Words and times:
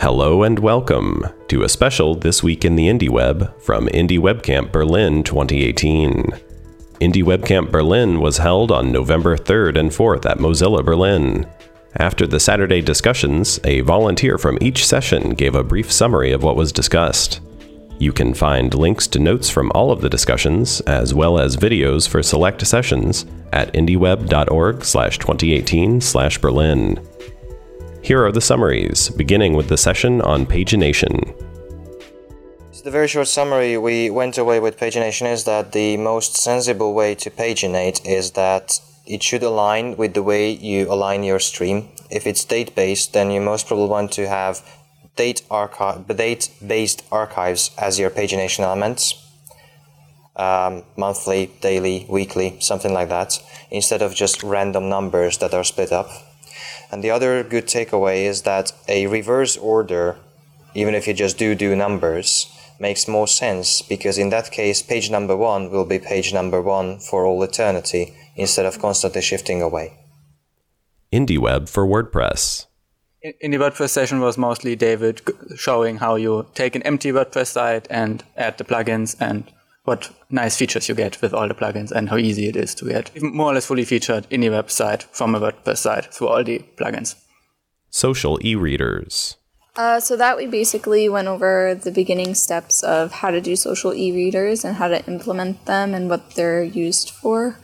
Hello 0.00 0.44
and 0.44 0.60
welcome 0.60 1.24
to 1.48 1.64
a 1.64 1.68
special 1.68 2.14
This 2.14 2.40
Week 2.40 2.64
in 2.64 2.76
the 2.76 2.86
Indie 2.86 3.10
Web 3.10 3.60
from 3.60 3.88
Indie 3.88 4.20
WebCamp 4.20 4.70
Berlin 4.70 5.24
2018. 5.24 6.26
Indie 7.00 7.24
WebCamp 7.24 7.72
Berlin 7.72 8.20
was 8.20 8.38
held 8.38 8.70
on 8.70 8.92
November 8.92 9.36
3rd 9.36 9.76
and 9.76 9.90
4th 9.90 10.24
at 10.24 10.38
Mozilla 10.38 10.84
Berlin. 10.84 11.48
After 11.96 12.28
the 12.28 12.38
Saturday 12.38 12.80
discussions, 12.80 13.58
a 13.64 13.80
volunteer 13.80 14.38
from 14.38 14.56
each 14.60 14.86
session 14.86 15.30
gave 15.30 15.56
a 15.56 15.64
brief 15.64 15.90
summary 15.90 16.30
of 16.30 16.44
what 16.44 16.54
was 16.54 16.70
discussed. 16.70 17.40
You 17.98 18.12
can 18.12 18.34
find 18.34 18.72
links 18.74 19.08
to 19.08 19.18
notes 19.18 19.50
from 19.50 19.72
all 19.74 19.90
of 19.90 20.00
the 20.00 20.08
discussions, 20.08 20.80
as 20.82 21.12
well 21.12 21.40
as 21.40 21.56
videos 21.56 22.08
for 22.08 22.22
select 22.22 22.64
sessions, 22.64 23.26
at 23.52 23.72
indieweb.org 23.74 24.84
slash 24.84 25.18
2018 25.18 26.00
slash 26.00 26.38
Berlin. 26.38 27.04
Here 28.02 28.24
are 28.24 28.32
the 28.32 28.40
summaries, 28.40 29.10
beginning 29.10 29.54
with 29.54 29.68
the 29.68 29.76
session 29.76 30.22
on 30.22 30.46
pagination. 30.46 31.34
So 32.70 32.84
the 32.84 32.90
very 32.90 33.08
short 33.08 33.26
summary 33.26 33.76
we 33.76 34.08
went 34.08 34.38
away 34.38 34.60
with 34.60 34.78
pagination 34.78 35.30
is 35.30 35.44
that 35.44 35.72
the 35.72 35.96
most 35.96 36.36
sensible 36.36 36.94
way 36.94 37.14
to 37.16 37.28
paginate 37.28 38.00
is 38.06 38.30
that 38.32 38.80
it 39.04 39.22
should 39.22 39.42
align 39.42 39.96
with 39.96 40.14
the 40.14 40.22
way 40.22 40.50
you 40.50 40.90
align 40.90 41.24
your 41.24 41.40
stream. 41.40 41.88
If 42.08 42.26
it's 42.26 42.44
date 42.44 42.74
based, 42.74 43.14
then 43.14 43.30
you 43.30 43.40
most 43.40 43.66
probably 43.66 43.88
want 43.88 44.12
to 44.12 44.28
have 44.28 44.62
date 45.16 45.42
archive, 45.50 46.06
date 46.06 46.50
based 46.64 47.04
archives 47.10 47.72
as 47.76 47.98
your 47.98 48.10
pagination 48.10 48.60
elements. 48.60 49.24
Um, 50.36 50.84
monthly, 50.96 51.50
daily, 51.60 52.06
weekly, 52.08 52.58
something 52.60 52.94
like 52.94 53.08
that, 53.08 53.42
instead 53.72 54.02
of 54.02 54.14
just 54.14 54.44
random 54.44 54.88
numbers 54.88 55.38
that 55.38 55.52
are 55.52 55.64
split 55.64 55.90
up. 55.90 56.08
And 56.90 57.02
the 57.02 57.10
other 57.10 57.42
good 57.42 57.66
takeaway 57.66 58.24
is 58.24 58.42
that 58.42 58.72
a 58.88 59.06
reverse 59.06 59.56
order, 59.56 60.16
even 60.74 60.94
if 60.94 61.06
you 61.06 61.14
just 61.14 61.38
do 61.38 61.54
do 61.54 61.76
numbers, 61.76 62.46
makes 62.80 63.08
more 63.08 63.26
sense 63.26 63.82
because 63.82 64.18
in 64.18 64.30
that 64.30 64.50
case, 64.50 64.82
page 64.82 65.10
number 65.10 65.36
one 65.36 65.70
will 65.70 65.84
be 65.84 65.98
page 65.98 66.32
number 66.32 66.62
one 66.62 66.98
for 66.98 67.26
all 67.26 67.42
eternity 67.42 68.14
instead 68.36 68.66
of 68.66 68.78
constantly 68.78 69.20
shifting 69.20 69.60
away. 69.60 69.98
IndieWeb 71.12 71.68
for 71.68 71.86
WordPress. 71.86 72.66
In 73.40 73.50
the 73.50 73.56
WordPress 73.56 73.90
session 73.90 74.20
was 74.20 74.38
mostly 74.38 74.76
David 74.76 75.22
showing 75.56 75.96
how 75.96 76.14
you 76.14 76.46
take 76.54 76.76
an 76.76 76.82
empty 76.82 77.10
WordPress 77.10 77.48
site 77.48 77.88
and 77.90 78.22
add 78.36 78.58
the 78.58 78.64
plugins 78.64 79.16
and 79.20 79.44
what 79.88 80.10
nice 80.28 80.56
features 80.56 80.88
you 80.88 80.94
get 80.94 81.20
with 81.22 81.32
all 81.32 81.48
the 81.48 81.54
plugins 81.54 81.90
and 81.90 82.10
how 82.10 82.18
easy 82.18 82.46
it 82.46 82.56
is 82.56 82.74
to 82.76 82.84
get 82.84 83.10
more 83.22 83.50
or 83.50 83.54
less 83.54 83.66
fully 83.66 83.84
featured 83.84 84.28
indie 84.30 84.50
website 84.50 85.02
from 85.04 85.34
a 85.34 85.40
WordPress 85.40 85.78
site 85.78 86.12
through 86.12 86.28
all 86.28 86.44
the 86.44 86.58
plugins. 86.76 87.16
Social 87.90 88.38
e-readers. 88.44 89.38
Uh, 89.76 89.98
so 89.98 90.16
that 90.16 90.36
we 90.36 90.46
basically 90.46 91.08
went 91.08 91.28
over 91.28 91.74
the 91.74 91.90
beginning 91.90 92.34
steps 92.34 92.82
of 92.82 93.12
how 93.12 93.30
to 93.30 93.40
do 93.40 93.56
social 93.56 93.94
e-readers 93.94 94.64
and 94.64 94.76
how 94.76 94.88
to 94.88 95.04
implement 95.06 95.64
them 95.64 95.94
and 95.94 96.10
what 96.10 96.34
they're 96.34 96.62
used 96.62 97.10
for. 97.10 97.58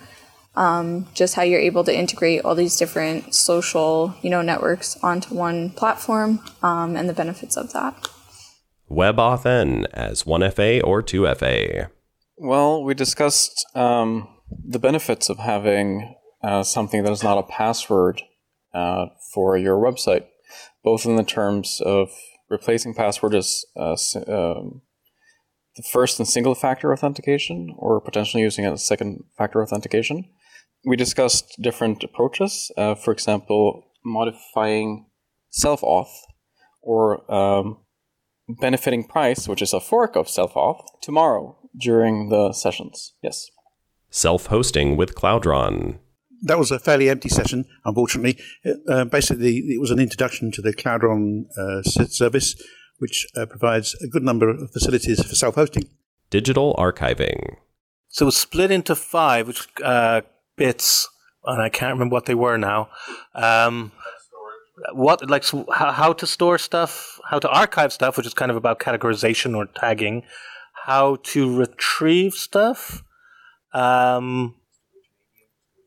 Um, 0.57 1.09
just 1.13 1.35
how 1.35 1.43
you're 1.43 1.61
able 1.61 1.83
to 1.85 1.95
integrate 1.95 2.45
all 2.45 2.55
these 2.55 2.77
different 2.77 3.35
social, 3.35 4.15
you 4.23 4.31
know, 4.31 4.41
networks 4.41 4.97
onto 5.03 5.35
one 5.35 5.71
platform 5.71 6.41
um, 6.63 6.95
and 6.97 7.09
the 7.09 7.13
benefits 7.13 7.57
of 7.57 7.73
that. 7.73 8.09
WebAuthn 8.89 9.87
as 9.93 10.23
1FA 10.23 10.81
or 10.85 11.03
2FA. 11.03 11.91
Well, 12.37 12.83
we 12.83 12.95
discussed 12.95 13.67
um, 13.75 14.29
the 14.51 14.79
benefits 14.79 15.29
of 15.29 15.39
having 15.39 16.17
uh, 16.43 16.63
something 16.63 17.03
that 17.05 17.13
is 17.13 17.23
not 17.23 17.39
a 17.39 17.43
password 17.43 18.23
uh, 18.75 19.07
for 19.33 19.57
your 19.57 19.77
website 19.77 20.27
both 20.85 21.07
in 21.07 21.17
the 21.17 21.25
terms 21.25 21.81
of 21.85 22.11
replacing 22.51 22.95
password 22.95 23.35
as 23.35 23.65
uh, 23.77 23.97
um, 24.29 24.83
the 25.77 25.83
first 25.83 26.19
and 26.19 26.29
single 26.29 26.55
factor 26.55 26.93
authentication 26.93 27.75
or 27.79 28.01
potentially 28.01 28.43
using 28.43 28.65
it 28.65 28.73
as 28.73 28.87
second 28.87 29.25
factor 29.37 29.63
authentication. 29.63 30.29
We 30.85 30.97
discussed 30.97 31.57
different 31.61 32.05
approaches, 32.05 32.71
uh, 32.77 32.95
for 32.95 33.11
example, 33.13 33.85
modifying 34.05 35.07
self 35.49 35.81
auth 35.81 36.15
or 36.83 37.33
um, 37.33 37.79
benefiting 38.61 39.05
price, 39.05 39.49
which 39.49 39.63
is 39.63 39.73
a 39.73 39.81
fork 39.81 40.15
of 40.15 40.29
self 40.29 40.53
auth, 40.53 40.85
tomorrow 41.01 41.57
during 41.79 42.29
the 42.29 42.53
sessions. 42.53 43.15
Yes. 43.23 43.51
Self 44.11 44.47
hosting 44.47 44.97
with 44.97 45.15
Cloudron 45.15 45.99
that 46.45 46.59
was 46.59 46.71
a 46.71 46.79
fairly 46.79 47.09
empty 47.09 47.29
session, 47.29 47.65
unfortunately. 47.85 48.39
Uh, 48.89 49.05
basically, 49.05 49.59
it 49.59 49.81
was 49.81 49.91
an 49.91 49.99
introduction 49.99 50.53
to 50.53 50.63
the 50.63 50.73
Cloudron 50.73 51.47
uh, 51.59 51.83
service, 51.83 52.55
which 52.99 53.27
uh, 53.37 53.47
provides 53.47 53.95
a 54.03 54.07
good 54.07 54.23
number 54.23 54.49
of 54.49 54.71
facilities 54.71 55.23
for 55.23 55.35
self 55.35 55.55
hosting. 55.57 55.89
Digital 56.31 56.75
archiving. 56.79 57.57
So 58.09 58.25
it 58.25 58.27
was 58.27 58.37
split 58.37 58.71
into 58.71 58.95
five 58.95 59.49
which, 59.49 59.67
uh, 59.83 60.23
bits, 60.57 61.09
and 61.45 61.61
I 61.61 61.69
can't 61.69 61.95
remember 61.95 62.13
what 62.13 62.27
they 62.27 62.35
were 62.35 62.59
now. 62.59 62.91
Um, 63.35 63.93
what 64.93 65.29
like 65.31 65.45
so 65.45 65.65
how, 65.73 65.93
how 65.93 66.13
to 66.13 66.27
store 66.27 66.59
stuff, 66.59 67.19
how 67.31 67.39
to 67.39 67.49
archive 67.49 67.93
stuff, 67.93 68.17
which 68.17 68.27
is 68.27 68.35
kind 68.35 68.51
of 68.51 68.57
about 68.57 68.81
categorization 68.81 69.57
or 69.57 69.67
tagging, 69.67 70.23
how 70.87 71.17
to 71.23 71.57
retrieve 71.57 72.35
stuff. 72.35 73.03
Um, 73.73 74.57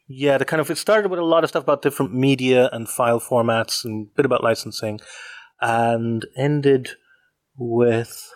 yeah, 0.08 0.38
the 0.38 0.46
kind 0.46 0.60
of 0.60 0.72
it 0.72 0.78
started 0.78 1.12
with 1.12 1.20
a 1.20 1.24
lot 1.24 1.44
of 1.44 1.50
stuff 1.50 1.64
about 1.64 1.84
different 1.84 2.14
media 2.14 2.70
and 2.72 2.90
file 2.90 3.20
formats 3.20 3.86
and 3.86 4.08
a 4.08 4.16
bit 4.16 4.26
about 4.26 4.44
licensing, 4.44 5.00
and 5.62 6.26
ended 6.36 6.92
with 7.56 8.32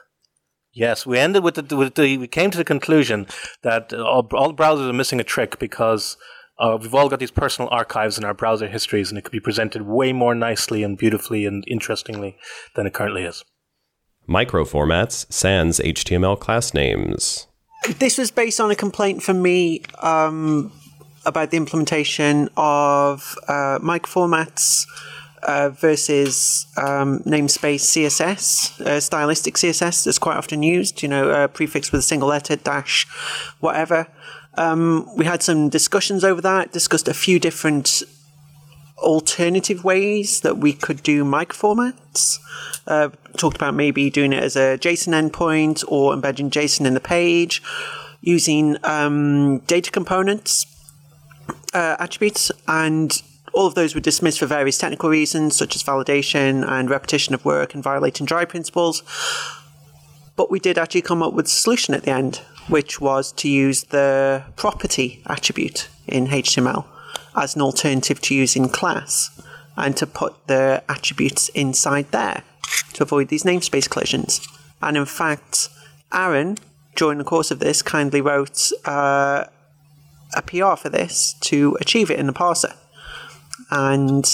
yes, 0.72 1.06
we 1.06 1.18
ended 1.18 1.44
with 1.44 1.56
the, 1.56 1.76
with 1.76 1.96
the 1.96 2.18
we 2.18 2.28
came 2.28 2.52
to 2.52 2.58
the 2.58 2.64
conclusion 2.64 3.26
that 3.64 3.92
all, 3.94 4.28
all 4.34 4.54
browsers 4.54 4.88
are 4.88 4.94
missing 4.94 5.20
a 5.20 5.24
trick 5.24 5.58
because 5.58 6.16
uh, 6.60 6.78
we've 6.80 6.94
all 6.94 7.10
got 7.10 7.20
these 7.20 7.32
personal 7.32 7.70
archives 7.72 8.20
in 8.20 8.24
our 8.24 8.36
browser 8.36 8.68
histories, 8.68 9.10
and 9.10 9.18
it 9.18 9.24
could 9.24 9.32
be 9.32 9.40
presented 9.40 9.82
way 9.84 10.14
more 10.14 10.36
nicely 10.36 10.84
and 10.84 10.98
beautifully 10.98 11.46
and 11.46 11.64
interestingly 11.68 12.38
than 12.76 12.86
it 12.86 12.94
currently 12.94 13.24
is. 13.24 13.44
Microformats 14.28 15.32
sans 15.32 15.80
HTML 15.80 16.40
class 16.40 16.74
names. 16.74 17.48
This 18.00 18.18
was 18.18 18.32
based 18.32 18.60
on 18.60 18.70
a 18.72 18.76
complaint 18.76 19.24
from 19.24 19.42
me 19.42 19.82
um, 20.02 20.72
about 21.26 21.52
the 21.52 21.58
implementation 21.58 22.50
of 22.56 23.36
uh, 23.48 23.80
microformats 23.80 24.86
uh, 25.44 25.70
versus 25.70 26.68
um, 26.78 27.20
namespace 27.20 27.82
CSS, 27.82 28.80
uh, 28.82 29.00
stylistic 29.00 29.56
CSS 29.56 30.06
that's 30.06 30.20
quite 30.20 30.38
often 30.38 30.62
used, 30.62 31.02
you 31.02 31.10
know, 31.10 31.32
uh, 31.32 31.48
prefix 31.48 31.92
with 31.92 32.00
a 32.00 32.04
single 32.04 32.30
letter, 32.30 32.56
dash, 32.56 33.08
whatever. 33.60 34.08
Um, 34.56 35.08
we 35.16 35.26
had 35.26 35.42
some 35.42 35.70
discussions 35.70 36.24
over 36.24 36.42
that, 36.42 36.72
discussed 36.72 37.08
a 37.08 37.14
few 37.14 37.40
different 37.40 38.04
alternative 39.02 39.84
ways 39.84 40.42
that 40.42 40.58
we 40.58 40.74
could 40.74 41.04
do 41.04 41.24
microformats. 41.24 42.40
Uh, 42.88 43.10
talked 43.38 43.56
about 43.56 43.74
maybe 43.74 44.10
doing 44.10 44.34
it 44.34 44.44
as 44.44 44.56
a 44.56 44.78
JSON 44.78 45.30
endpoint 45.30 45.84
or 45.88 46.14
embedding 46.14 46.50
JSON 46.50 46.86
in 46.86 46.94
the 46.94 47.00
page, 47.00 47.62
using 48.22 48.78
um, 48.84 49.60
data 49.60 49.92
components 49.92 50.66
uh, 51.74 51.96
attributes, 52.00 52.52
and 52.68 53.22
all 53.54 53.68
of 53.68 53.76
those 53.76 53.94
were 53.96 54.02
dismissed 54.02 54.40
for 54.40 54.46
various 54.46 54.78
technical 54.78 55.10
reasons, 55.10 55.56
such 55.56 55.76
as 55.76 55.84
validation 55.84 56.68
and 56.68 56.90
repetition 56.90 57.34
of 57.34 57.44
work 57.44 57.74
and 57.74 57.84
violating 57.84 58.26
dry 58.26 58.46
principles. 58.46 59.04
But 60.36 60.50
we 60.50 60.60
did 60.60 60.78
actually 60.78 61.02
come 61.02 61.22
up 61.22 61.34
with 61.34 61.46
a 61.48 61.50
solution 61.50 61.94
at 61.94 62.04
the 62.04 62.12
end, 62.12 62.38
which 62.68 63.02
was 63.02 63.32
to 63.34 63.50
use 63.50 63.84
the 63.86 64.44
property 64.56 65.22
attribute 65.28 65.90
in 66.08 66.28
HTML 66.28 66.86
as 67.36 67.56
an 67.56 67.62
alternative 67.62 68.22
to 68.22 68.36
using 68.36 68.70
class 68.70 69.30
and 69.78 69.96
to 69.98 70.06
put 70.06 70.48
the 70.48 70.84
attributes 70.90 71.50
inside 71.50 72.12
there 72.12 72.44
to 72.94 73.04
avoid 73.04 73.30
these 73.30 73.44
namespace 73.44 73.90
collisions. 73.90 74.46
And 74.82 74.98
in 74.98 75.06
fact, 75.06 75.70
Aaron, 76.14 76.58
during 76.96 77.18
the 77.18 77.24
course 77.24 77.52
of 77.52 77.60
this, 77.60 77.82
kindly 77.82 78.22
wrote 78.22 78.72
uh, 78.86 79.46
a 80.36 80.42
PR 80.42 80.76
for 80.76 80.90
this 80.90 81.34
to 81.42 81.78
achieve 81.80 82.12
it 82.12 82.20
in 82.20 82.28
the 82.28 82.34
parser. 82.34 82.76
And 83.70 84.26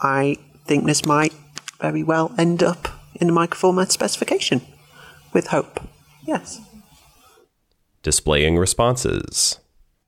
I 0.00 0.36
think 0.64 0.84
this 0.84 1.04
might 1.04 1.34
very 1.80 2.02
well 2.02 2.32
end 2.38 2.62
up 2.62 2.88
in 3.14 3.26
the 3.26 3.32
microformat 3.32 3.90
specification 3.90 4.62
with 5.32 5.48
hope. 5.48 5.80
Yes. 6.24 6.60
Displaying 8.02 8.58
responses. 8.58 9.58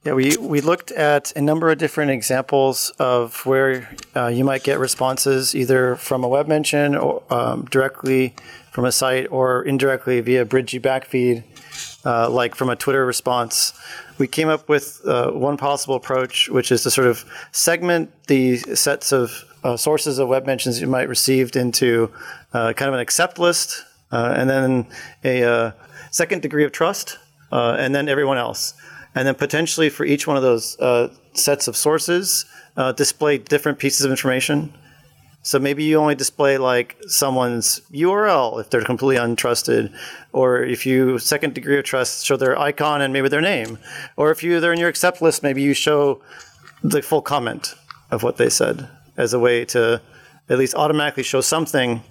Yeah, 0.04 0.12
we, 0.12 0.36
we 0.36 0.60
looked 0.60 0.90
at 0.90 1.34
a 1.34 1.40
number 1.40 1.70
of 1.70 1.78
different 1.78 2.10
examples 2.10 2.90
of 2.98 3.46
where 3.46 3.88
uh, 4.14 4.26
you 4.26 4.44
might 4.44 4.62
get 4.62 4.78
responses 4.78 5.54
either 5.54 5.96
from 5.96 6.22
a 6.22 6.28
web 6.28 6.46
mention 6.46 6.94
or 6.94 7.22
um, 7.30 7.64
directly 7.70 8.34
from 8.70 8.84
a 8.84 8.92
site 8.92 9.28
or 9.30 9.62
indirectly 9.62 10.20
via 10.20 10.44
Bridgy 10.44 10.78
backfeed 10.78 11.42
uh, 12.04 12.28
like 12.28 12.54
from 12.54 12.68
a 12.68 12.76
Twitter 12.76 13.06
response, 13.06 13.72
we 14.18 14.26
came 14.26 14.48
up 14.48 14.68
with 14.68 15.00
uh, 15.06 15.30
one 15.30 15.56
possible 15.56 15.94
approach, 15.94 16.50
which 16.50 16.70
is 16.70 16.82
to 16.82 16.90
sort 16.90 17.06
of 17.06 17.24
segment 17.52 18.10
the 18.26 18.58
sets 18.58 19.10
of 19.10 19.44
uh, 19.64 19.74
sources 19.74 20.18
of 20.18 20.28
web 20.28 20.44
mentions 20.44 20.82
you 20.82 20.86
might 20.86 21.08
received 21.08 21.56
into 21.56 22.10
uh, 22.52 22.74
kind 22.74 22.90
of 22.90 22.94
an 22.94 23.00
accept 23.00 23.38
list, 23.38 23.82
uh, 24.12 24.34
and 24.36 24.50
then 24.50 24.86
a 25.24 25.72
second 26.10 26.42
degree 26.42 26.64
of 26.64 26.72
trust, 26.72 27.18
and 27.50 27.94
then 27.94 28.06
everyone 28.06 28.36
else. 28.36 28.74
And 29.14 29.26
then 29.26 29.34
potentially 29.34 29.88
for 29.88 30.04
each 30.04 30.26
one 30.26 30.36
of 30.36 30.42
those 30.42 30.78
uh, 30.80 31.12
sets 31.34 31.68
of 31.68 31.76
sources, 31.76 32.46
uh, 32.76 32.92
display 32.92 33.38
different 33.38 33.78
pieces 33.78 34.04
of 34.04 34.10
information. 34.10 34.72
So 35.42 35.58
maybe 35.58 35.84
you 35.84 35.98
only 35.98 36.14
display 36.14 36.56
like 36.58 36.96
someone's 37.06 37.80
URL 37.92 38.60
if 38.60 38.70
they're 38.70 38.82
completely 38.82 39.22
untrusted, 39.22 39.94
or 40.32 40.62
if 40.62 40.86
you 40.86 41.18
second 41.18 41.54
degree 41.54 41.78
of 41.78 41.84
trust 41.84 42.24
show 42.24 42.36
their 42.36 42.58
icon 42.58 43.02
and 43.02 43.12
maybe 43.12 43.28
their 43.28 43.42
name, 43.42 43.78
or 44.16 44.30
if 44.30 44.42
you 44.42 44.58
they're 44.58 44.72
in 44.72 44.80
your 44.80 44.88
accept 44.88 45.20
list, 45.20 45.42
maybe 45.42 45.60
you 45.60 45.74
show 45.74 46.22
the 46.82 47.02
full 47.02 47.20
comment 47.20 47.74
of 48.10 48.22
what 48.22 48.38
they 48.38 48.48
said 48.48 48.88
as 49.16 49.34
a 49.34 49.38
way 49.38 49.64
to 49.66 50.00
at 50.48 50.58
least 50.58 50.74
automatically 50.74 51.22
show 51.22 51.40
something 51.40 52.02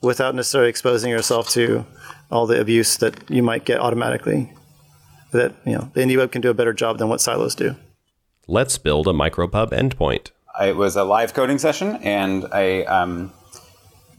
without 0.00 0.34
necessarily 0.34 0.70
exposing 0.70 1.10
yourself 1.10 1.48
to 1.50 1.84
all 2.30 2.46
the 2.46 2.60
abuse 2.60 2.96
that 2.98 3.30
you 3.30 3.42
might 3.42 3.64
get 3.64 3.80
automatically. 3.80 4.50
That 5.32 5.54
you 5.64 5.72
know 5.72 5.90
the 5.94 6.00
IndieWeb 6.00 6.32
can 6.32 6.40
do 6.40 6.50
a 6.50 6.54
better 6.54 6.72
job 6.72 6.98
than 6.98 7.08
what 7.08 7.20
silos 7.20 7.54
do. 7.54 7.76
Let's 8.46 8.78
build 8.78 9.06
a 9.06 9.12
micropub 9.12 9.70
endpoint. 9.70 10.30
It 10.60 10.76
was 10.76 10.96
a 10.96 11.04
live 11.04 11.34
coding 11.34 11.58
session, 11.58 11.96
and 11.96 12.46
I 12.50 12.82
um, 12.84 13.32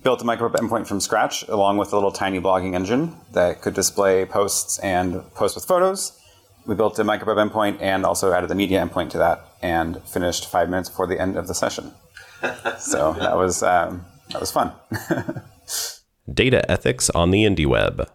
built 0.04 0.22
a 0.22 0.26
micropub 0.26 0.56
endpoint 0.56 0.88
from 0.88 1.00
scratch, 1.00 1.48
along 1.48 1.78
with 1.78 1.92
a 1.92 1.96
little 1.96 2.12
tiny 2.12 2.40
blogging 2.40 2.76
engine 2.76 3.16
that 3.34 3.62
could 3.62 3.74
display 3.74 4.26
posts 4.26 4.78
and 4.80 5.24
post 5.34 5.56
with 5.56 5.66
photos. 5.66 6.18
We 6.66 6.76
built 6.76 7.00
a 7.00 7.04
micropub 7.04 7.50
endpoint 7.50 7.82
and 7.82 8.06
also 8.06 8.32
added 8.32 8.50
the 8.50 8.56
media 8.56 8.86
endpoint 8.86 9.10
to 9.12 9.18
that, 9.18 9.44
and 9.62 10.02
finished 10.04 10.50
five 10.50 10.70
minutes 10.70 10.90
before 10.90 11.08
the 11.08 11.20
end 11.20 11.36
of 11.36 11.48
the 11.48 11.56
session. 11.56 11.92
so 12.80 13.14
that 13.14 13.36
was 13.36 13.64
um, 13.64 14.06
that 14.32 14.40
was 14.40 14.52
fun. 14.52 14.72
Data 16.34 16.70
ethics 16.70 17.10
on 17.10 17.32
the 17.32 17.44
IndieWeb. 17.44 18.08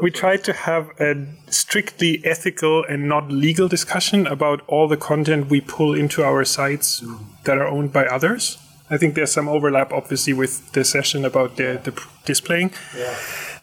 We 0.00 0.10
tried 0.10 0.44
to 0.44 0.52
have 0.52 0.90
a 1.00 1.26
strictly 1.48 2.20
ethical 2.24 2.84
and 2.84 3.08
not 3.08 3.30
legal 3.30 3.68
discussion 3.68 4.26
about 4.26 4.62
all 4.66 4.88
the 4.88 4.96
content 4.96 5.48
we 5.50 5.60
pull 5.60 5.94
into 5.94 6.22
our 6.22 6.44
sites 6.44 7.02
that 7.44 7.58
are 7.58 7.66
owned 7.66 7.92
by 7.92 8.06
others. 8.06 8.58
I 8.90 8.98
think 8.98 9.14
there's 9.14 9.32
some 9.32 9.48
overlap, 9.48 9.92
obviously, 9.92 10.32
with 10.32 10.72
the 10.72 10.84
session 10.84 11.24
about 11.24 11.56
the, 11.56 11.80
the 11.82 11.98
displaying. 12.24 12.72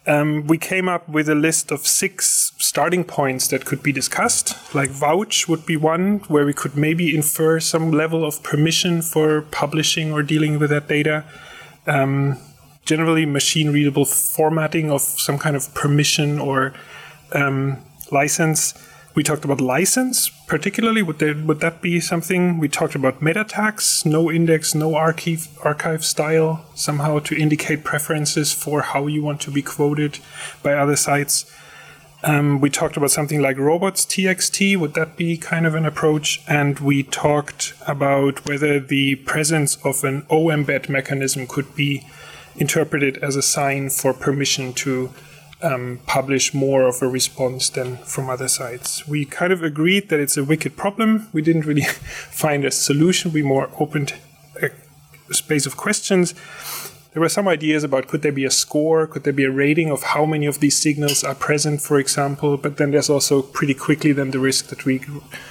Um, 0.08 0.48
we 0.48 0.58
came 0.58 0.90
up 0.90 1.08
with 1.08 1.30
a 1.30 1.36
list 1.36 1.72
of 1.72 1.86
six 1.86 2.54
starting 2.58 3.04
points 3.04 3.48
that 3.50 3.66
could 3.66 3.84
be 3.84 3.92
discussed. 3.92 4.56
Like 4.74 4.90
vouch 4.90 5.48
would 5.48 5.66
be 5.66 5.78
one, 5.78 6.20
where 6.28 6.46
we 6.46 6.54
could 6.54 6.76
maybe 6.76 7.16
infer 7.16 7.60
some 7.60 7.92
level 7.92 8.26
of 8.26 8.42
permission 8.42 9.04
for 9.04 9.44
publishing 9.44 10.12
or 10.12 10.24
dealing 10.24 10.58
with 10.58 10.72
that 10.72 10.88
data. 10.88 11.24
Um, 11.86 12.40
generally, 12.86 13.26
machine 13.26 13.72
readable 13.72 14.06
formatting 14.06 14.92
of 14.92 15.02
some 15.02 15.38
kind 15.38 15.56
of 15.56 15.74
permission 15.74 16.40
or 16.40 16.74
um, 17.34 17.78
license. 18.12 18.74
We 19.14 19.24
talked 19.24 19.44
about 19.44 19.60
license, 19.60 20.30
particularly. 20.48 21.02
Would 21.02 21.20
there 21.20 21.36
would 21.36 21.60
that 21.60 21.82
be 21.82 22.00
something? 22.00 22.60
We 22.60 22.70
talked 22.70 22.96
about 22.96 23.22
meta 23.22 23.44
tags, 23.44 24.06
no 24.06 24.32
index, 24.32 24.74
no 24.74 24.96
archive 24.96 25.50
archive 25.64 26.06
style, 26.06 26.66
somehow 26.76 27.20
to 27.20 27.36
indicate 27.36 27.84
preferences 27.84 28.54
for 28.54 28.82
how 28.82 29.08
you 29.08 29.22
want 29.22 29.42
to 29.42 29.52
be 29.52 29.62
quoted 29.62 30.20
by 30.64 30.74
other 30.74 30.96
sites. 30.96 31.46
Um, 32.24 32.62
we 32.62 32.70
talked 32.70 32.98
about 32.98 33.12
something 33.12 33.42
like 33.42 33.58
robots 33.58 34.06
TXT. 34.06 34.78
Would 34.78 34.94
that 34.94 35.18
be 35.18 35.38
kind 35.38 35.66
of 35.66 35.74
an 35.74 35.86
approach? 35.86 36.42
And 36.48 36.80
we 36.80 37.04
talked 37.04 37.74
about 37.88 38.46
whether 38.46 38.80
the 38.80 39.16
presence 39.16 39.78
of 39.84 40.04
an 40.04 40.22
OEmbed 40.24 40.88
mechanism 40.88 41.48
could 41.48 41.76
be 41.76 42.08
interpreted 42.56 43.18
as 43.18 43.36
a 43.36 43.42
sign 43.42 43.90
for 43.90 44.14
permission 44.14 44.74
to 44.74 45.12
um, 45.64 46.00
publish 46.06 46.54
more 46.54 46.84
of 46.84 47.02
a 47.02 47.08
response 47.08 47.70
than 47.70 47.98
from 47.98 48.30
other 48.30 48.48
sites. 48.48 49.08
We 49.08 49.26
kind 49.26 49.54
of 49.54 49.64
agreed 49.64 50.10
that 50.10 50.20
it's 50.20 50.38
a 50.38 50.44
wicked 50.44 50.76
problem. 50.76 51.28
We 51.34 51.42
didn't 51.42 51.66
really 51.66 51.84
find 51.84 52.66
a 52.66 52.72
solution. 52.72 53.32
We 53.32 53.44
more 53.44 53.70
opened 53.80 54.14
a 54.62 55.34
space 55.34 55.66
of 55.66 55.78
questions. 55.78 56.34
There 57.14 57.22
were 57.22 57.30
some 57.30 57.48
ideas 57.48 57.84
about 57.84 58.08
could 58.08 58.22
there 58.22 58.32
be 58.32 58.46
a 58.46 58.52
score, 58.52 59.06
could 59.06 59.24
there 59.24 59.34
be 59.34 59.44
a 59.44 59.52
rating 59.52 59.92
of 59.92 60.04
how 60.04 60.26
many 60.26 60.46
of 60.46 60.60
these 60.62 60.82
signals 60.82 61.24
are 61.24 61.36
present, 61.36 61.82
for 61.82 62.00
example. 62.00 62.56
But 62.58 62.78
then 62.78 62.92
there's 62.92 63.10
also 63.10 63.42
pretty 63.42 63.74
quickly 63.74 64.14
then 64.14 64.32
the 64.32 64.40
risk 64.40 64.68
that 64.68 64.86
we 64.86 65.02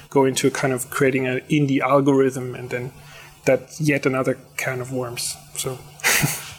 go 0.08 0.24
into 0.24 0.50
kind 0.50 0.72
of 0.72 0.88
creating 0.90 1.26
an 1.26 1.40
indie 1.50 1.80
algorithm, 1.80 2.54
and 2.54 2.70
then 2.70 2.92
that 3.44 3.78
yet 3.78 4.06
another 4.06 4.38
can 4.56 4.80
of 4.80 4.92
worms. 4.92 5.36
So. 5.54 5.78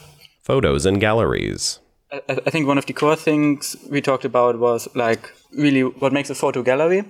Photos 0.52 0.86
and 0.86 1.00
galleries. 1.00 1.80
I, 2.12 2.22
I 2.28 2.50
think 2.50 2.68
one 2.68 2.78
of 2.78 2.86
the 2.86 2.92
core 2.92 3.16
things 3.16 3.78
we 3.90 4.02
talked 4.02 4.26
about 4.26 4.60
was 4.60 4.90
like 4.96 5.32
really 5.54 5.84
what 5.84 6.12
makes 6.12 6.30
a 6.30 6.36
photo 6.36 6.62
gallery. 6.62 7.06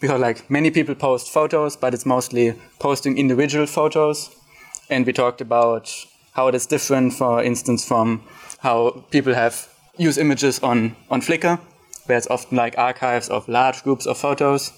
Because 0.00 0.18
like 0.18 0.48
many 0.50 0.70
people 0.70 0.94
post 0.94 1.28
photos, 1.28 1.76
but 1.76 1.92
it's 1.92 2.06
mostly 2.06 2.54
posting 2.78 3.18
individual 3.18 3.66
photos. 3.66 4.30
And 4.88 5.04
we 5.04 5.12
talked 5.12 5.42
about 5.42 5.92
how 6.32 6.48
it 6.48 6.54
is 6.54 6.64
different, 6.64 7.12
for 7.12 7.42
instance, 7.42 7.86
from 7.86 8.22
how 8.60 9.04
people 9.10 9.34
have 9.34 9.68
use 9.98 10.16
images 10.16 10.58
on, 10.60 10.96
on 11.10 11.20
Flickr, 11.20 11.60
where 12.06 12.16
it's 12.16 12.28
often 12.28 12.56
like 12.56 12.78
archives 12.78 13.28
of 13.28 13.46
large 13.46 13.82
groups 13.82 14.06
of 14.06 14.16
photos. 14.16 14.72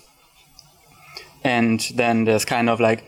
And 1.45 1.79
then 1.95 2.25
there's 2.25 2.45
kind 2.45 2.69
of 2.69 2.81
like 2.81 3.05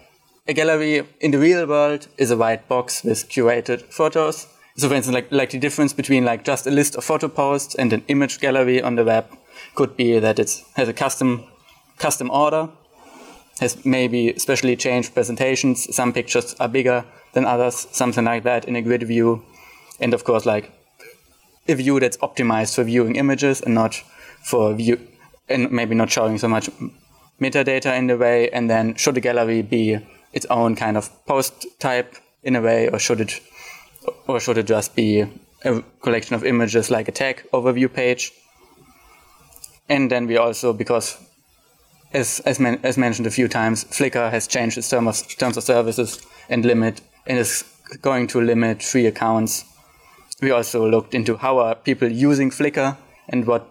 a 0.47 0.53
gallery 0.53 1.03
in 1.21 1.33
the 1.33 1.39
real 1.39 1.67
world 1.67 2.07
is 2.17 2.31
a 2.31 2.37
white 2.37 2.69
box 2.69 3.03
with 3.03 3.29
curated 3.29 3.83
photos. 3.93 4.47
So 4.79 4.89
for 4.89 4.95
instance, 4.95 5.15
like, 5.15 5.33
like 5.33 5.51
the 5.51 5.59
difference 5.59 5.93
between 5.93 6.25
like 6.25 6.45
just 6.45 6.67
a 6.67 6.71
list 6.71 6.95
of 6.95 7.05
photo 7.05 7.27
posts 7.27 7.75
and 7.75 7.93
an 7.93 8.05
image 8.07 8.39
gallery 8.39 8.81
on 8.81 8.95
the 8.95 9.05
web 9.05 9.27
could 9.75 9.97
be 9.97 10.21
that 10.21 10.39
it 10.39 10.63
has 10.77 10.89
a 10.89 10.93
custom 10.93 11.45
custom 11.99 12.31
order, 12.31 12.69
has 13.59 13.85
maybe 13.85 14.39
specially 14.39 14.77
changed 14.77 15.15
presentations. 15.15 15.93
Some 15.93 16.13
pictures 16.13 16.55
are 16.61 16.69
bigger 16.69 17.05
than 17.33 17.45
others, 17.45 17.89
something 17.91 18.25
like 18.25 18.45
that 18.45 18.67
in 18.67 18.77
a 18.77 18.83
grid 18.83 19.03
view. 19.03 19.43
And 19.99 20.15
of 20.15 20.23
course, 20.23 20.47
like 20.47 20.71
a 21.67 21.75
view 21.75 21.99
that's 21.99 22.17
optimized 22.19 22.77
for 22.77 22.85
viewing 22.85 23.17
images 23.17 23.61
and 23.61 23.75
not 23.75 23.97
for 24.45 24.75
view, 24.75 25.01
and 25.49 25.73
maybe 25.73 25.97
not 25.97 26.09
showing 26.09 26.39
so 26.39 26.47
much 26.47 26.71
metadata 27.41 27.99
in 27.99 28.07
the 28.07 28.17
way. 28.17 28.49
And 28.51 28.71
then 28.71 28.95
should 28.95 29.17
the 29.17 29.21
gallery 29.21 29.63
be 29.63 29.99
its 30.33 30.47
own 30.47 30.77
kind 30.77 30.97
of 30.97 31.11
post 31.27 31.67
type 31.81 32.15
in 32.45 32.55
a 32.55 32.61
way, 32.61 32.89
or 32.89 33.01
should 33.01 33.21
it, 33.21 33.41
or 34.27 34.41
should 34.41 34.59
it 34.59 34.67
just 34.67 34.95
be 34.95 35.27
a 35.65 35.83
collection 36.03 36.35
of 36.35 36.45
images 36.45 36.91
like 36.91 37.09
a 37.09 37.13
tag 37.13 37.45
overview 37.53 37.93
page? 37.93 38.33
And 39.89 40.11
then 40.11 40.27
we 40.27 40.37
also, 40.37 40.73
because 40.73 41.17
as 42.13 42.41
as, 42.41 42.61
men, 42.61 42.81
as 42.83 42.99
mentioned 42.99 43.27
a 43.27 43.31
few 43.31 43.49
times, 43.49 43.85
Flickr 43.85 44.31
has 44.31 44.47
changed 44.47 44.79
its 44.79 44.89
term 44.89 45.09
of, 45.09 45.37
terms 45.39 45.57
of 45.57 45.65
services 45.65 46.25
and 46.49 46.65
limit 46.65 47.01
and 47.27 47.39
is 47.39 47.65
going 48.03 48.27
to 48.29 48.41
limit 48.41 48.83
free 48.83 49.07
accounts. 49.07 49.65
We 50.41 50.51
also 50.51 50.89
looked 50.89 51.15
into 51.15 51.37
how 51.37 51.59
are 51.59 51.75
people 51.75 52.11
using 52.11 52.51
Flickr 52.51 52.97
and 53.29 53.47
what 53.47 53.69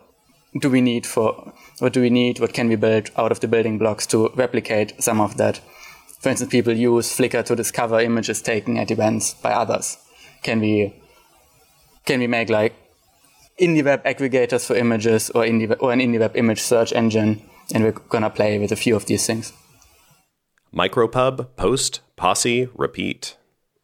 do 0.60 0.70
we 0.70 0.82
need 0.82 1.06
for 1.06 1.54
what 1.80 1.94
do 1.94 2.02
we 2.02 2.10
need, 2.10 2.40
what 2.40 2.54
can 2.54 2.68
we 2.68 2.76
build 2.76 3.12
out 3.18 3.32
of 3.32 3.40
the 3.40 3.48
building 3.48 3.78
blocks 3.78 4.08
to 4.08 4.30
replicate 4.30 5.02
some 5.02 5.22
of 5.22 5.38
that. 5.38 5.62
For 6.20 6.30
instance, 6.30 6.52
people 6.52 6.74
use 6.74 7.16
Flickr 7.16 7.46
to 7.46 7.56
discover 7.56 8.00
images 8.00 8.42
taken 8.42 8.78
at 8.78 8.90
events 8.90 9.36
by 9.36 9.52
others. 9.52 9.98
Can 10.48 10.62
we 10.62 10.94
can 12.06 12.22
we 12.22 12.28
make 12.28 12.50
like 12.50 12.74
IndieWeb 13.60 14.06
aggregators 14.06 14.66
for 14.66 14.78
images 14.78 15.30
or 15.32 15.44
indie 15.44 15.76
or 15.82 15.92
an 15.92 16.00
indie 16.00 16.22
web 16.22 16.38
image 16.38 16.62
search 16.62 16.94
engine? 16.94 17.42
And 17.74 17.84
we're 17.84 17.92
gonna 17.92 18.30
play 18.30 18.58
with 18.58 18.72
a 18.72 18.78
few 18.78 18.96
of 18.96 19.08
these 19.08 19.28
things. 19.28 19.52
Micropub, 20.74 21.48
post, 21.58 22.00
posse, 22.16 22.70
repeat. 22.76 23.36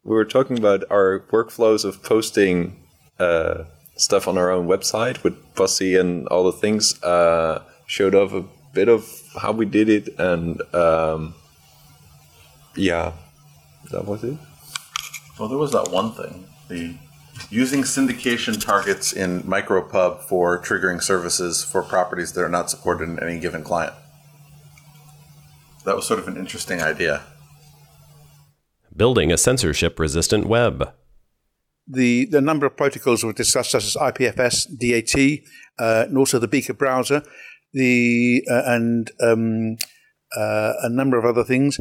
We 0.05 0.15
were 0.15 0.23
talking 0.23 0.57
about 0.57 0.85
our 0.89 1.25
workflows 1.33 1.83
of 1.83 2.01
posting 2.01 2.81
uh, 3.19 3.65
stuff 3.97 4.25
on 4.29 4.37
our 4.37 4.49
own 4.49 4.65
website 4.65 5.21
with 5.21 5.35
Posse 5.55 5.97
and 5.97 6.29
all 6.29 6.45
the 6.45 6.53
things. 6.53 7.03
Uh, 7.03 7.61
showed 7.87 8.15
off 8.15 8.31
a 8.31 8.45
bit 8.73 8.87
of 8.87 9.05
how 9.41 9.51
we 9.51 9.65
did 9.65 9.89
it, 9.89 10.17
and 10.17 10.61
um, 10.73 11.35
yeah, 12.77 13.11
that 13.91 14.05
was 14.05 14.23
it. 14.23 14.37
Well, 15.37 15.49
there 15.49 15.57
was 15.57 15.73
that 15.73 15.91
one 15.91 16.13
thing 16.13 16.47
the 16.69 16.95
using 17.49 17.81
syndication 17.81 18.63
targets 18.63 19.11
in 19.11 19.41
micropub 19.43 20.21
for 20.21 20.61
triggering 20.61 21.01
services 21.01 21.63
for 21.63 21.81
properties 21.81 22.33
that 22.33 22.41
are 22.43 22.49
not 22.49 22.69
supported 22.69 23.09
in 23.09 23.19
any 23.19 23.39
given 23.39 23.63
client. 23.63 23.93
That 25.85 25.95
was 25.95 26.05
sort 26.07 26.19
of 26.19 26.27
an 26.27 26.37
interesting 26.37 26.81
idea. 26.81 27.23
Building 28.95 29.31
a 29.31 29.37
censorship 29.37 29.99
resistant 29.99 30.45
web. 30.45 30.93
the, 31.87 32.25
the 32.25 32.41
number 32.41 32.65
of 32.65 32.77
protocols 32.77 33.23
we've 33.23 33.35
discussed, 33.35 33.71
such 33.71 33.83
as 33.85 33.95
IPFS, 33.95 34.67
DAT, 34.77 35.43
uh, 35.79 36.05
and 36.07 36.17
also 36.17 36.39
the 36.39 36.47
Beaker 36.47 36.73
browser, 36.73 37.23
the 37.73 38.43
uh, 38.49 38.63
and 38.65 39.11
um, 39.21 39.77
uh, 40.37 40.73
a 40.81 40.89
number 40.89 41.17
of 41.17 41.25
other 41.25 41.43
things. 41.43 41.79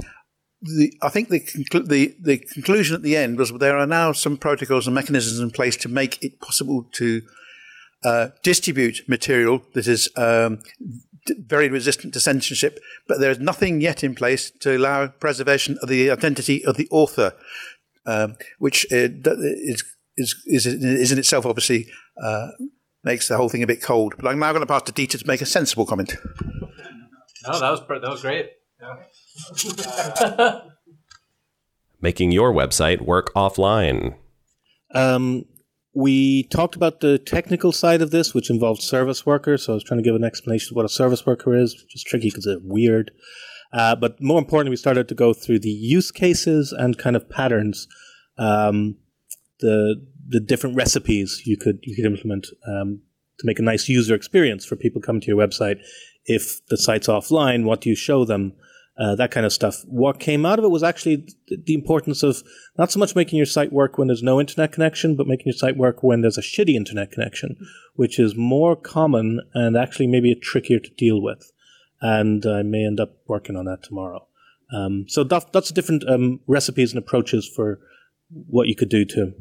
The, 0.62 0.92
I 1.02 1.08
think 1.08 1.28
the, 1.28 1.40
conclu- 1.40 1.88
the 1.88 2.14
the 2.20 2.38
conclusion 2.38 2.94
at 2.94 3.02
the 3.02 3.16
end 3.16 3.36
was 3.36 3.52
there 3.52 3.76
are 3.76 3.86
now 3.86 4.12
some 4.12 4.36
protocols 4.36 4.86
and 4.86 4.94
mechanisms 4.94 5.40
in 5.40 5.50
place 5.50 5.76
to 5.78 5.88
make 5.88 6.22
it 6.22 6.40
possible 6.40 6.86
to 6.92 7.22
uh, 8.04 8.28
distribute 8.42 9.00
material 9.08 9.62
that 9.74 9.88
is 9.88 10.08
um, 10.16 10.60
d- 11.26 11.34
very 11.46 11.68
resistant 11.68 12.14
to 12.14 12.20
censorship, 12.20 12.78
but 13.08 13.18
there 13.18 13.30
is 13.30 13.40
nothing 13.40 13.80
yet 13.80 14.04
in 14.04 14.14
place 14.14 14.52
to 14.60 14.76
allow 14.76 15.08
preservation 15.08 15.78
of 15.82 15.88
the 15.88 16.10
identity 16.10 16.64
of 16.64 16.76
the 16.76 16.88
author, 16.90 17.32
um, 18.06 18.36
which 18.58 18.86
uh, 18.92 19.08
is, 19.24 19.84
is, 20.16 20.34
is, 20.46 20.66
is 20.66 21.12
in 21.12 21.18
itself 21.18 21.44
obviously 21.44 21.88
uh, 22.22 22.48
makes 23.02 23.26
the 23.28 23.36
whole 23.36 23.48
thing 23.48 23.62
a 23.62 23.66
bit 23.66 23.82
cold. 23.82 24.14
But 24.16 24.28
I'm 24.28 24.38
now 24.38 24.52
going 24.52 24.62
to 24.62 24.66
pass 24.66 24.82
to 24.82 24.92
Dieter 24.92 25.18
to 25.18 25.26
make 25.26 25.40
a 25.40 25.46
sensible 25.46 25.86
comment. 25.86 26.14
No, 27.46 27.58
that 27.58 27.70
was 27.70 27.80
that 27.88 28.02
was 28.02 28.22
great. 28.22 28.50
Making 32.00 32.32
your 32.32 32.52
website 32.52 33.00
work 33.00 33.32
offline. 33.34 34.16
Um, 34.94 35.44
we 35.94 36.44
talked 36.44 36.74
about 36.74 37.00
the 37.00 37.18
technical 37.18 37.70
side 37.72 38.02
of 38.02 38.10
this, 38.10 38.34
which 38.34 38.50
involved 38.50 38.82
service 38.82 39.26
workers. 39.26 39.64
So 39.64 39.72
I 39.72 39.74
was 39.74 39.84
trying 39.84 39.98
to 39.98 40.04
give 40.04 40.14
an 40.14 40.24
explanation 40.24 40.72
of 40.72 40.76
what 40.76 40.84
a 40.84 40.88
service 40.88 41.26
worker 41.26 41.54
is, 41.54 41.74
which 41.82 41.94
is 41.94 42.02
tricky 42.02 42.28
because 42.28 42.46
it's 42.46 42.62
weird. 42.64 43.10
Uh, 43.72 43.96
but 43.96 44.20
more 44.20 44.38
importantly, 44.38 44.70
we 44.70 44.76
started 44.76 45.08
to 45.08 45.14
go 45.14 45.32
through 45.32 45.60
the 45.60 45.70
use 45.70 46.10
cases 46.10 46.72
and 46.72 46.98
kind 46.98 47.16
of 47.16 47.28
patterns, 47.28 47.88
um, 48.38 48.96
the 49.60 49.96
the 50.28 50.40
different 50.40 50.76
recipes 50.76 51.42
you 51.44 51.56
could 51.56 51.78
you 51.82 51.96
could 51.96 52.04
implement 52.04 52.46
um, 52.66 53.00
to 53.38 53.46
make 53.46 53.58
a 53.58 53.62
nice 53.62 53.88
user 53.88 54.14
experience 54.14 54.64
for 54.64 54.76
people 54.76 55.00
coming 55.00 55.20
to 55.20 55.28
your 55.28 55.36
website. 55.36 55.76
If 56.26 56.64
the 56.68 56.76
site's 56.76 57.08
offline, 57.08 57.64
what 57.64 57.80
do 57.80 57.88
you 57.88 57.96
show 57.96 58.24
them? 58.24 58.52
Uh, 58.98 59.14
that 59.14 59.30
kind 59.30 59.46
of 59.46 59.52
stuff. 59.52 59.82
What 59.86 60.20
came 60.20 60.44
out 60.44 60.58
of 60.58 60.64
it 60.64 60.70
was 60.70 60.82
actually 60.82 61.28
th- 61.48 61.60
the 61.64 61.74
importance 61.74 62.22
of 62.22 62.42
not 62.76 62.92
so 62.92 62.98
much 62.98 63.16
making 63.16 63.38
your 63.38 63.46
site 63.46 63.72
work 63.72 63.96
when 63.96 64.08
there's 64.08 64.22
no 64.22 64.38
internet 64.38 64.72
connection, 64.72 65.16
but 65.16 65.26
making 65.26 65.46
your 65.46 65.54
site 65.54 65.76
work 65.76 66.02
when 66.02 66.20
there's 66.20 66.38
a 66.38 66.42
shitty 66.42 66.74
internet 66.74 67.10
connection, 67.10 67.56
which 67.94 68.18
is 68.18 68.36
more 68.36 68.76
common 68.76 69.40
and 69.54 69.76
actually 69.76 70.06
maybe 70.06 70.34
trickier 70.34 70.78
to 70.78 70.90
deal 70.90 71.22
with. 71.22 71.50
And 72.00 72.44
I 72.44 72.62
may 72.62 72.84
end 72.84 73.00
up 73.00 73.16
working 73.26 73.56
on 73.56 73.64
that 73.64 73.82
tomorrow. 73.82 74.26
Um, 74.74 75.06
so 75.08 75.24
that, 75.24 75.52
that's 75.52 75.70
different 75.70 76.08
um, 76.08 76.40
recipes 76.46 76.92
and 76.92 76.98
approaches 76.98 77.48
for 77.48 77.78
what 78.30 78.68
you 78.68 78.74
could 78.74 78.88
do 78.88 79.04
to 79.06 79.32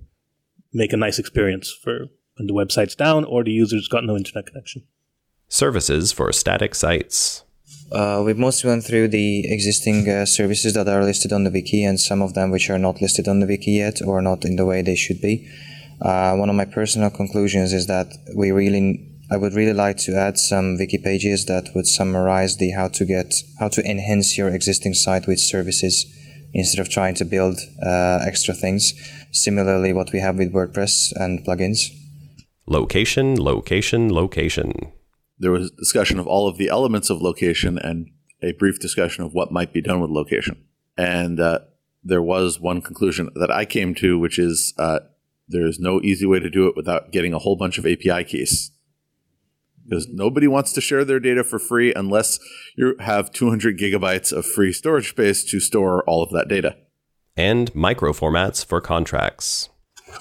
make 0.74 0.93
a 0.93 0.98
nice 0.98 1.20
experience 1.20 1.72
for 1.72 2.08
when 2.38 2.48
the 2.48 2.53
website's 2.53 2.96
down 2.96 3.25
or 3.25 3.43
the 3.43 3.51
user's 3.51 3.88
got 3.88 4.05
no 4.05 4.15
internet 4.15 4.46
connection. 4.46 4.84
Services 5.48 6.12
for 6.12 6.31
static 6.31 6.75
sites. 6.75 7.43
Uh, 7.91 8.24
we've 8.25 8.38
mostly 8.38 8.69
went 8.69 8.86
through 8.86 9.10
the 9.10 9.51
existing 9.51 10.07
uh, 10.07 10.25
services 10.25 10.74
that 10.74 10.88
are 10.88 11.03
listed 11.03 11.33
on 11.33 11.43
the 11.43 11.51
wiki 11.51 11.83
and 11.83 12.00
some 12.00 12.21
of 12.21 12.33
them 12.33 12.50
which 12.50 12.69
are 12.69 12.79
not 12.79 13.01
listed 13.01 13.27
on 13.27 13.41
the 13.41 13.45
wiki 13.45 13.71
yet 13.71 14.01
or 14.05 14.21
not 14.21 14.45
in 14.45 14.55
the 14.55 14.65
way 14.65 14.81
they 14.81 14.95
should 14.95 15.19
be. 15.19 15.45
Uh, 16.01 16.36
one 16.36 16.50
of 16.50 16.55
my 16.55 16.65
personal 16.65 17.10
conclusions 17.10 17.74
is 17.74 17.88
that 17.88 18.07
we 18.33 18.51
really, 18.51 19.05
I 19.29 19.36
would 19.36 19.53
really 19.53 19.74
like 19.74 19.98
to 19.98 20.15
add 20.15 20.38
some 20.38 20.77
wiki 20.77 20.98
pages 20.98 21.45
that 21.48 21.69
would 21.75 21.86
summarize 21.86 22.57
the 22.57 22.71
how 22.71 22.88
to 22.88 23.05
get, 23.05 23.33
how 23.60 23.67
to 23.67 23.83
enhance 23.83 24.38
your 24.38 24.50
existing 24.50 24.93
site 24.93 25.27
with 25.27 25.39
services 25.39 26.05
instead 26.53 26.79
of 26.79 26.89
trying 26.89 27.15
to 27.15 27.25
build 27.25 27.60
uh, 27.86 28.19
extra 28.25 28.53
things. 28.53 28.93
Similarly, 29.31 29.91
what 29.93 30.12
we 30.13 30.19
have 30.19 30.38
with 30.38 30.53
WordPress 30.53 31.12
and 31.15 31.45
plugins. 31.45 31.89
Location, 32.67 33.36
location, 33.36 34.13
location. 34.13 34.91
There 35.41 35.51
was 35.51 35.71
discussion 35.71 36.19
of 36.19 36.27
all 36.27 36.48
of 36.48 36.57
the 36.57 36.69
elements 36.69 37.10
of 37.10 37.19
location 37.19 37.79
and 37.79 38.12
a 38.43 38.51
brief 38.53 38.79
discussion 38.79 39.24
of 39.24 39.33
what 39.33 39.51
might 39.51 39.74
be 39.74 39.81
done 39.81 40.00
with 40.00 40.12
location. 40.12 40.65
And 40.95 41.39
uh, 41.39 41.60
there 42.03 42.21
was 42.21 42.60
one 42.60 42.79
conclusion 42.79 43.29
that 43.33 43.50
I 43.50 43.65
came 43.65 43.95
to, 43.95 44.19
which 44.19 44.38
is 44.38 44.75
uh, 44.77 45.00
there's 45.48 45.79
no 45.79 46.00
easy 46.01 46.27
way 46.27 46.38
to 46.38 46.50
do 46.50 46.67
it 46.67 46.75
without 46.75 47.12
getting 47.12 47.33
a 47.33 47.39
whole 47.39 47.55
bunch 47.55 47.79
of 47.79 47.88
API 47.88 48.24
keys. 48.24 48.69
Because 49.83 50.07
nobody 50.07 50.48
wants 50.48 50.74
to 50.74 50.81
share 50.81 51.03
their 51.03 51.19
data 51.19 51.43
for 51.43 51.57
free 51.57 51.91
unless 51.95 52.38
you 52.75 52.95
have 53.00 53.31
200 53.31 53.79
gigabytes 53.79 54.31
of 54.31 54.45
free 54.45 54.71
storage 54.71 55.10
space 55.10 55.43
to 55.45 55.60
store 55.60 56.03
all 56.03 56.21
of 56.21 56.29
that 56.29 56.48
data. 56.48 56.77
And 57.36 57.74
micro 57.74 58.13
formats 58.13 58.63
for 58.63 58.79
contracts. 58.79 59.69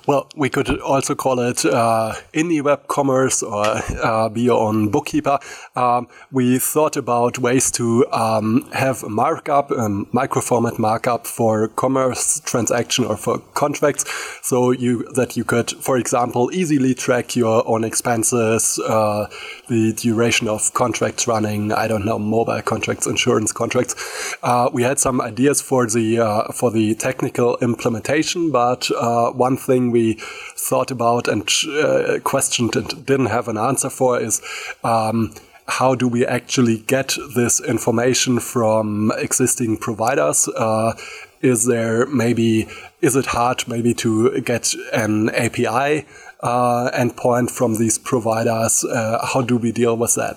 Well, 0.06 0.28
we 0.34 0.48
could 0.48 0.80
also 0.80 1.14
call 1.14 1.40
it 1.40 1.64
uh, 1.64 2.14
indie 2.32 2.62
web 2.62 2.86
commerce 2.88 3.42
or 3.42 3.64
uh, 4.02 4.28
be 4.28 4.42
your 4.42 4.60
own 4.60 4.88
bookkeeper. 4.88 5.38
Um, 5.76 6.08
we 6.32 6.58
thought 6.58 6.96
about 6.96 7.38
ways 7.38 7.70
to 7.72 8.06
um, 8.12 8.68
have 8.72 9.02
a 9.04 9.08
markup, 9.08 9.70
um, 9.70 10.06
microformat 10.12 10.78
markup 10.78 11.26
for 11.26 11.68
commerce 11.68 12.40
transaction 12.40 13.04
or 13.04 13.16
for 13.16 13.38
contracts, 13.54 14.04
so 14.42 14.70
you 14.70 15.04
that 15.14 15.36
you 15.36 15.44
could, 15.44 15.70
for 15.70 15.98
example, 15.98 16.50
easily 16.52 16.94
track 16.94 17.36
your 17.36 17.62
own 17.68 17.84
expenses, 17.84 18.78
uh, 18.78 19.26
the 19.68 19.92
duration 19.92 20.48
of 20.48 20.72
contracts 20.74 21.28
running. 21.28 21.72
I 21.72 21.88
don't 21.88 22.04
know, 22.04 22.18
mobile 22.18 22.62
contracts, 22.62 23.06
insurance 23.06 23.52
contracts. 23.52 24.36
Uh, 24.42 24.70
we 24.72 24.82
had 24.82 24.98
some 24.98 25.20
ideas 25.20 25.60
for 25.60 25.86
the 25.86 26.20
uh, 26.20 26.52
for 26.52 26.70
the 26.70 26.94
technical 26.94 27.58
implementation, 27.58 28.50
but 28.50 28.90
uh, 28.90 29.30
one 29.32 29.56
thing 29.80 29.90
we 29.90 30.14
thought 30.56 30.90
about 30.90 31.28
and 31.28 31.48
uh, 31.68 32.18
questioned 32.24 32.76
and 32.76 33.06
didn't 33.06 33.26
have 33.26 33.48
an 33.48 33.56
answer 33.56 33.90
for 33.90 34.20
is 34.20 34.40
um, 34.84 35.32
how 35.66 35.94
do 35.94 36.08
we 36.08 36.26
actually 36.26 36.78
get 36.78 37.16
this 37.34 37.60
information 37.60 38.40
from 38.40 39.12
existing 39.16 39.76
providers? 39.76 40.48
Uh, 40.48 40.92
is 41.40 41.66
there 41.66 42.06
maybe 42.06 42.68
is 43.00 43.16
it 43.16 43.26
hard 43.26 43.66
maybe 43.66 43.94
to 43.94 44.40
get 44.42 44.74
an 44.92 45.30
API 45.30 46.06
uh, 46.40 46.90
endpoint 46.92 47.50
from 47.50 47.78
these 47.78 47.98
providers? 47.98 48.84
Uh, 48.84 49.26
how 49.32 49.40
do 49.40 49.56
we 49.56 49.72
deal 49.72 49.96
with 49.96 50.14
that? 50.16 50.36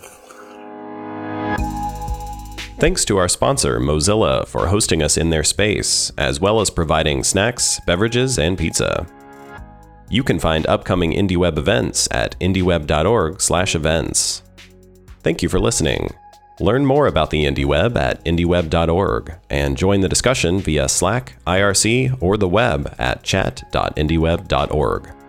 Thanks 2.80 3.06
to 3.06 3.18
our 3.18 3.30
sponsor, 3.30 3.80
Mozilla, 3.80 4.46
for 4.46 4.68
hosting 4.68 5.02
us 5.02 5.18
in 5.18 5.30
their 5.30 5.44
space, 5.44 6.12
as 6.18 6.42
well 6.42 6.60
as 6.60 6.70
providing 6.70 7.24
snacks, 7.24 7.80
beverages, 7.86 8.38
and 8.38 8.58
pizza. 8.58 9.08
You 10.14 10.22
can 10.22 10.38
find 10.38 10.68
upcoming 10.68 11.14
IndieWeb 11.14 11.58
events 11.58 12.08
at 12.12 12.40
indieweb.org/events. 12.40 14.44
Thank 15.24 15.42
you 15.42 15.50
for 15.50 15.60
listening. 15.60 16.12
Learn 16.60 16.86
more 16.86 17.08
about 17.08 17.32
the 17.32 17.46
IndieWeb 17.46 17.98
at 17.98 18.24
indieweb.org 18.24 19.34
and 19.50 19.76
join 19.76 20.02
the 20.02 20.08
discussion 20.08 20.60
via 20.60 20.88
Slack, 20.88 21.38
IRC, 21.48 22.16
or 22.22 22.38
the 22.38 22.48
web 22.48 22.94
at 23.00 23.24
chat.indieweb.org. 23.24 25.23